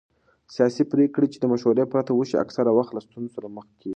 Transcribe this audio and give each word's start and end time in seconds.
سیاسي 0.55 0.83
پرېکړې 0.93 1.27
چې 1.33 1.37
د 1.39 1.45
مشورې 1.51 1.85
پرته 1.93 2.11
وشي 2.15 2.35
اکثره 2.43 2.71
وخت 2.77 2.91
له 2.93 3.01
ستونزو 3.05 3.33
سره 3.35 3.47
مخ 3.55 3.65
کېږي 3.79 3.89